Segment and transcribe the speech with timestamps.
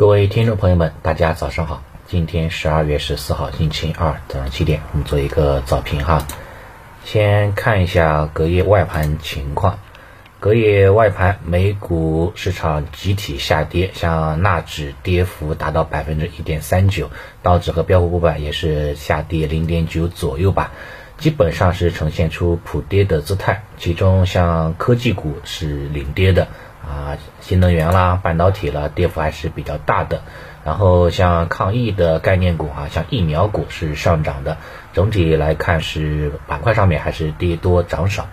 [0.00, 1.82] 各位听众朋友们，大家早上好。
[2.06, 6.26] 今天十二月十四号，星期二早上七点，我们做一个早评哈。
[7.04, 9.78] 先看一下隔夜外盘情况。
[10.38, 17.10] 隔夜外盘，美股市场集体下跌，像纳指跌幅达到百分之一点三九，
[17.42, 20.72] 道指和标普五百也是下跌零点九左右吧，
[21.18, 23.64] 基本上是呈现出普跌的姿态。
[23.76, 26.48] 其中像科技股是领跌的。
[26.82, 30.22] 啊，新能源啦、半导体啦，跌幅还是比较大的。
[30.64, 34.58] 然后像抗疫的概念股啊，像疫苗股是上涨的。
[34.92, 38.28] 整体来看是板块上面还是跌多涨少。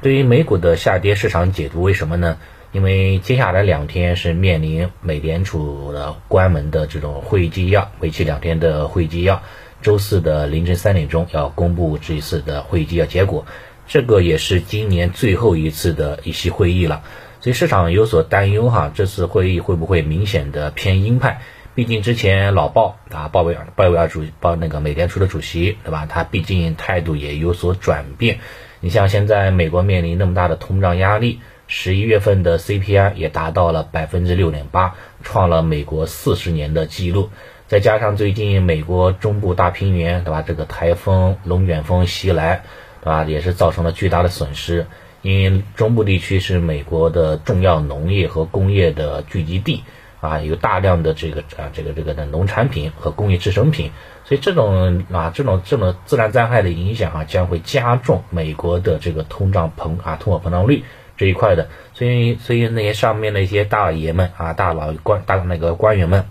[0.00, 2.38] 对于美股的下跌，市场解读为什么呢？
[2.72, 9.42] 因为接下来两天是面临美联储的关门的这种会议纪要，为期两天的会议纪要，
[9.82, 13.46] 周四的凌晨三点钟要公布这一次的会议纪要结果。
[13.86, 17.02] 这个也是今年最后一次的一席会议了。
[17.46, 21.42] 所以市场有所担忧哈，这次会议会不会明显的偏鹰派？
[21.76, 26.06] 毕竟之前老鲍啊，鲍威尔，鲍威尔主鲍那个美联储的主席，对吧？
[26.06, 28.40] 他毕竟态度也有所转变。
[28.80, 37.30] 你像现在美国面临那么大的通胀压力，十一月份的 CPI 也达到了百分之六点八，创了美国四十年的记录。
[37.68, 40.42] 再加上最近美国中部大平原，对吧？
[40.42, 42.62] 这个台风龙卷风袭来，
[43.02, 43.22] 对吧？
[43.22, 44.88] 也是造成了巨大的损失。
[45.22, 49.82] 因为中部地区是美国的重要农业和工业的聚集地
[50.20, 53.90] 啊，有大量的这个啊这个这个的农产品和工业制成品，
[54.24, 60.84] 所以这种啊这种这种自然灾害的影响啊，将会加重美国的这个通胀膨啊通货膨胀率
[61.16, 66.24] 这一块的，所以所以那些上面的一些大爷们啊大佬官大那个官员们，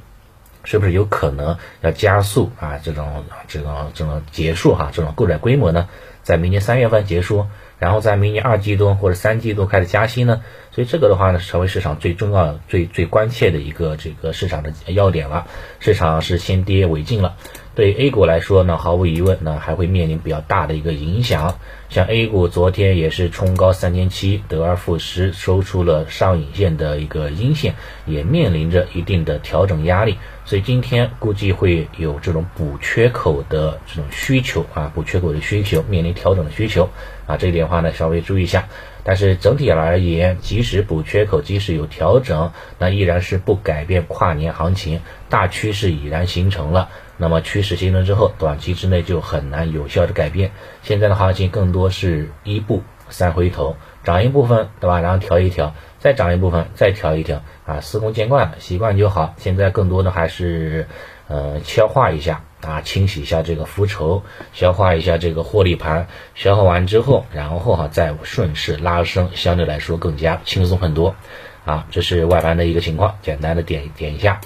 [0.64, 5.88] 是不是有可能要加速啊这种这种这种结束哈这种购债规模呢，
[6.24, 7.46] 在明年三月份结束？
[7.78, 15.48] 然后在明年二季度或者三季度开始加息呢，所以这个的话呢，成为市场最重要、最最关切的一个这个市场的要点了。
[15.80, 17.36] 市场是先跌为敬了。
[17.76, 21.60] 对 A 股来说呢，毫无疑问呢，还会面临比较大的一个影响。
[21.90, 27.76] 像 A 股昨天也是冲高三千七，得而复失，收出了上影线的一个阴线，
[28.06, 30.18] 也面临着一定的调整压力。
[30.46, 36.90] 所以今天估计会有这种补缺口的这种需求啊，补缺口的需求，面临调整的需求
[37.28, 38.70] 啊，这一点的话呢，稍微注意一下。
[39.04, 46.90] 但是整体而言，即使补缺口，即使有调整，那依然是不改变跨年行情大趋势已然形成了。
[47.18, 50.52] 那么趋势形成之后，短期之内就很难有效的改变。
[50.82, 55.00] 现在的行情更多是一步三回头，涨一部分，对吧？
[55.00, 59.34] 然后调一调，再涨一部分，再调一调，啊，司空见惯了，习惯就好。
[59.38, 60.88] 现在更多的还是，
[61.28, 62.42] 呃，消化一下。
[62.62, 71.16] 啊，清洗一下这个浮筹，消化一下这个获利盘，消化完之后，然后哈再顺势拉升，相对来说更加轻松很多。
[71.64, 74.42] 啊，这是外盘的一个情况，简单的点点一下。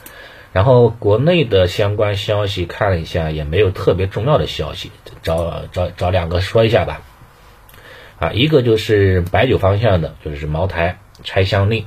[0.54, 7.02] 然后国内的相关消息看了一下，也没有特别重要的消息，找找找两个说一下吧。
[8.20, 11.86] 啊，一个就是白酒方向的，就是茅台拆箱令，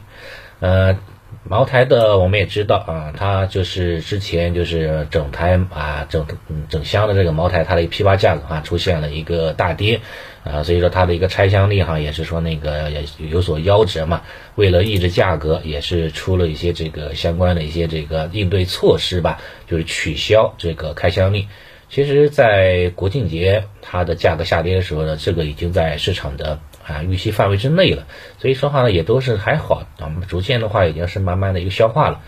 [0.61, 0.99] 呃。
[1.45, 6.27] 茅台的我们也知道啊，它就是之前就是整台啊整
[6.69, 10.03] 整箱的这个茅台，它的一个批发价格哈出现了一个大跌
[10.45, 14.23] 啊，所以说它的一个拆箱力哈也是说那个也有所夭折嘛。
[14.55, 21.49] 为了抑制价格，也是出了一些这个相关的一些这个应对措施吧，就是取消这个开箱令。
[21.89, 26.61] 其实，在国庆节它的价格下跌的时候呢，这个已经在市场的。
[26.85, 28.09] 啊，预期范围之内了，
[28.41, 32.23] 所以说话呢也都是还好啊，逐渐的话已经是慢慢的一个消化了，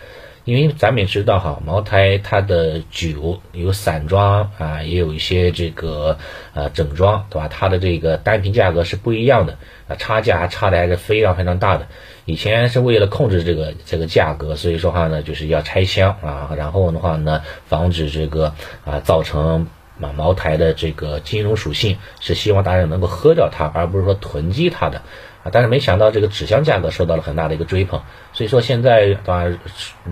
[0.45, 6.17] 因为咱们也知道哈，茅台它的酒有散装啊，也有一些这个
[6.53, 7.49] 呃整装，对吧？
[7.49, 9.57] 它的这个单品价格是不一样的
[9.87, 11.87] 啊，差价差的还是非常非常大的。
[12.25, 18.53] 以前是为了控制这个这个价格，所以说话呢就是要拆箱啊，然后的话呢防止这个
[18.85, 19.67] 啊造成。
[19.97, 25.01] 那茅台的这个金融属性是希望大家能够喝掉它，而不是说囤积它的
[25.43, 25.51] 啊。
[25.51, 28.01] 但是没想到这个纸箱价格受到了很大的一个追捧，
[28.33, 29.45] 所以说现在对吧？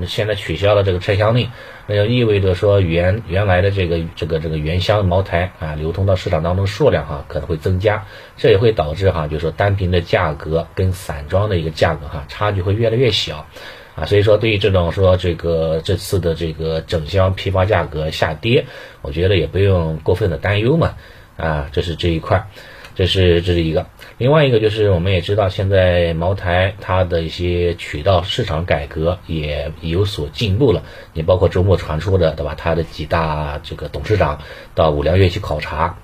[0.07, 1.49] 现在取消了这个拆箱令，
[1.85, 8.05] 那就意味着说原原来的这个这个这个原箱茅台啊流通到市场当中数量哈可能会增加，
[8.37, 13.45] 这也会导致哈就是说单瓶的价格跟散装的一个价格哈差距会越来越小。
[13.95, 18.65] 啊，所以说对于这种说这个这次的这个整箱批发价格下跌，
[19.01, 20.95] 我觉得也不用过分的担忧嘛。
[21.35, 22.47] 啊，这是这一块，
[22.93, 23.87] 这是这是一个。
[24.19, 30.83] 另外一个就是我们也知道，现在茅台它的一些渠道市场改革也有所进步了。
[31.13, 32.53] 你包括周末传出的，对吧？
[32.55, 34.41] 它的几大这个董事长
[34.75, 35.97] 到五粮液去考察。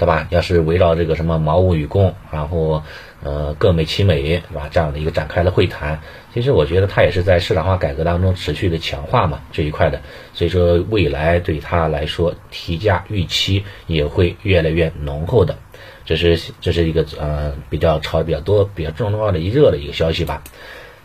[0.00, 0.26] 对吧？
[0.30, 2.82] 要是围绕这个什么茅屋与共，然后
[3.22, 4.66] 呃各美其美，对吧？
[4.72, 6.00] 这样的一个展开了会谈。
[6.32, 10.00] 其实我觉得它也是在市场化改革当中持续的强化嘛这一块的，
[10.32, 15.58] 所以说未来对它来说提价预期也会越来越浓厚的，
[16.06, 20.42] 这是这是一个呃比较炒比较多、比较重要的一热的一个消息吧。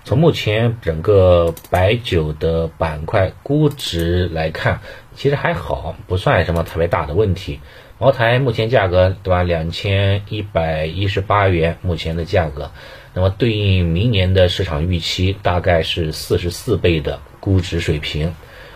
[0.05, 4.79] 从目前整个白酒的板块估值来看，
[5.15, 7.59] 其实还好，不算什么特别大的问题。
[7.97, 9.43] 茅台目前价格对吧？
[9.43, 12.71] 两千一百一十八元，目前的价格。
[13.13, 18.35] 那么对应明年的市场预期大概是四十四倍的估值水平，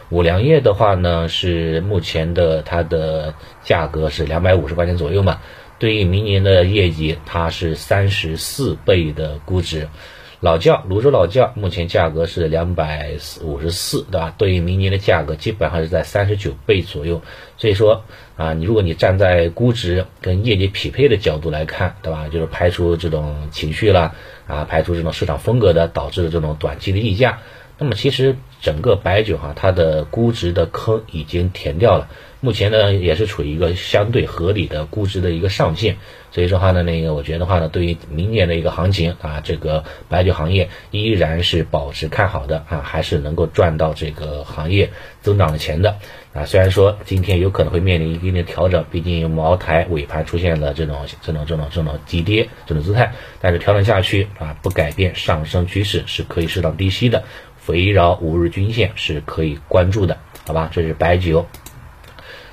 [0.10, 5.42] 五粮液的话呢是目前的它的价格是两百五十块钱左右嘛，
[5.80, 9.89] 对应明年的业绩它是三十四倍的估值。
[10.41, 14.33] 老窖泸州老窖目前价格是两百五十四，对吧？
[14.38, 17.21] 对于明年的价格基本上是在三十九倍左右。
[17.57, 18.06] 所以说
[18.38, 22.30] 啊，你如果你站在估值跟业绩匹配的角度来看，对吧？
[22.30, 24.15] 就是排除这种情绪了
[24.47, 27.39] 啊，排除这种市场风格的导致的这种短期的溢价，
[27.77, 32.10] 那么其实整个白酒哈，它的估值的坑已经填掉了。
[32.42, 35.98] 目前呢，也是处于一个相对合理的估值的一个上限，
[36.32, 44.92] 所以说话呢，那个我觉得话呢，对于明年的一个行情啊，这个白酒行业依然是保持看好的啊，还是能够赚到这个行业
[45.22, 45.98] 增长的钱的
[46.34, 46.46] 啊。
[46.46, 57.26] 虽然说今天有可能会面临一定的调整，毕竟茅台尾盘出现了这种这种这种这种急跌这种姿态，但是调整下去啊，不改变上升趋势是可以适当低吸的，
[57.68, 60.18] 围绕五日均线是可以关注的，
[60.48, 60.70] 好吧？
[60.72, 61.46] 这是白酒。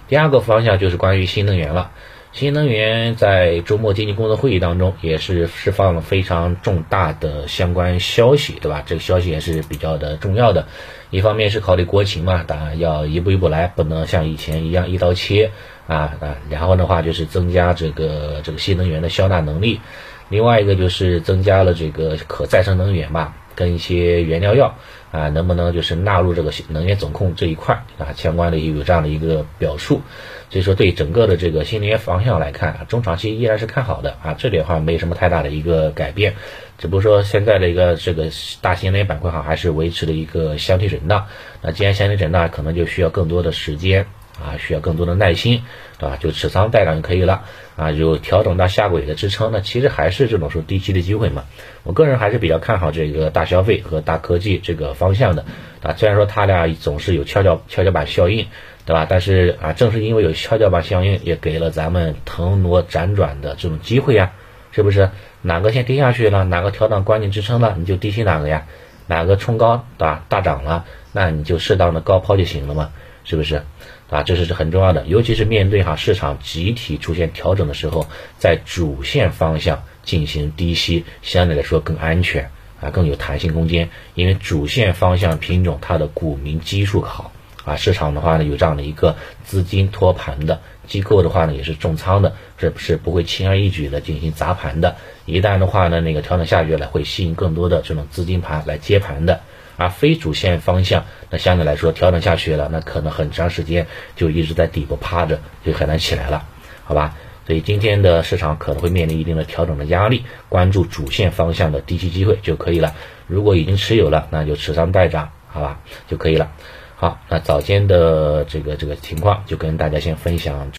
[0.08, 1.90] 第二个方向就是关于新能源了。
[2.32, 8.82] 新能源在周末经济工作会议当中也是释放了非常重大的相关消息，对吧？
[8.84, 10.66] 这个消息也是比较的重要的。
[11.08, 15.50] 一方面是考虑国情嘛，当然要一步一步来，不能像以前一样一刀切
[15.86, 16.36] 啊啊。
[16.50, 19.80] 然后的话就是增加这个这个新能源的消纳能力。
[20.28, 24.76] 另外一个就是增加了这个可再生能源吧，跟一些原料药。
[25.12, 28.12] 啊，能不能就是纳入这个能源总控这一块啊？
[28.14, 30.02] 相关的有这样的一个表述，
[30.50, 34.34] 所以说对整个的这个新能源方向来看，中长期依然是看好的啊。
[34.36, 36.34] 这里的话没什么太大的一个改变，
[36.76, 38.26] 只不过说现在的一个这个
[38.60, 41.28] 大新能源板块哈，还是维持了一个箱体震荡。
[41.62, 44.06] 那既然箱体震荡，可能就需要更多的时间
[44.40, 45.62] 啊，需要更多的耐心，
[45.98, 46.16] 对吧？
[46.16, 47.44] 就持仓待涨就可以了
[47.76, 47.90] 啊。
[47.90, 51.44] 有调整到下轨的支撑，那其实还是这种说低吸的机会嘛。
[51.84, 55.44] 我个人还是比较看好这个大消费和大科技这个方向的
[55.82, 58.46] 啊，虽然说它俩总是有跷跷跷跷板效应，
[58.84, 59.06] 对吧？
[59.08, 64.32] 但是啊，正是因为有跷跷板效应，也给了咱们腾挪辗转的这种机会呀，
[64.72, 65.10] 是不是？
[65.42, 68.66] 哪个先跌下去了，哪个调整关键支撑了，你就低吸哪个呀？
[69.06, 70.24] 哪个冲高，对吧？
[70.28, 72.90] 大涨了，那你就适当的高抛就行了嘛，
[73.26, 73.62] 是不是？
[74.08, 78.06] 啊，这是很重要的，尤其是面对哈市场集体出现调整的时候，
[78.38, 79.84] 在主线方向。
[80.06, 83.90] 进行低吸，相对来说更安全啊，更有弹性空间。
[84.14, 87.32] 因为主线方向品种它的股民基数好
[87.64, 94.94] 啊，市场的话呢有这样的一个资金托盘的机构的话呢也是重仓的，是是不会轻而易举的进行砸盘的？
[95.24, 99.40] 一旦的话呢那个调整下去了，会吸引更多的这种资金盘来接盘的。
[99.76, 103.86] 而非主线方向，那相对来说调整下去了，那可能很长时间
[104.16, 106.44] 就一直在底部趴着，就很难起来了，
[106.84, 107.14] 好吧？
[107.46, 112.94] 所以今天的市场可能会面临一定的调整的压力，关注主线方向的低吸机会就可以了。
[113.28, 116.50] 如果已经持有了，那就持仓待涨，好吧，就可以了。
[116.96, 120.72] 好，那早间的这个这个情况就跟大家先分享。